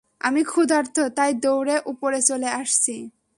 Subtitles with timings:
[0.21, 2.95] আমি ক্ষুধার্ত তাই দৌড়ে উপরে চলে আসছি।